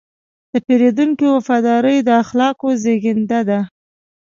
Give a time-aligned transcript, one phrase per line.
[0.51, 3.59] د پیرودونکي وفاداري د اخلاقو زېږنده ده.